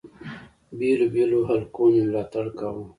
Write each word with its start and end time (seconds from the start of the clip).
بېلو 0.77 1.07
بېلو 1.13 1.39
حلقو 1.49 1.83
مي 1.93 2.01
ملاتړ 2.07 2.45
کاوه. 2.57 2.83